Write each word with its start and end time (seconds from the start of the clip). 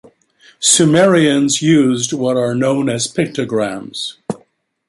Sumerians 0.59 1.61
used 1.61 2.11
what 2.11 2.35
are 2.35 2.55
known 2.55 2.89
as 2.89 3.07
pictograms. 3.07 4.15